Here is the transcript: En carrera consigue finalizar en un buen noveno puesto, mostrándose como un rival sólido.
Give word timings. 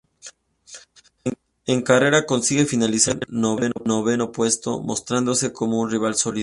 En 1.67 1.83
carrera 1.83 2.25
consigue 2.25 2.65
finalizar 2.65 3.19
en 3.29 3.45
un 3.45 3.55
buen 3.55 3.71
noveno 3.85 4.31
puesto, 4.31 4.81
mostrándose 4.81 5.53
como 5.53 5.79
un 5.79 5.91
rival 5.91 6.15
sólido. 6.15 6.39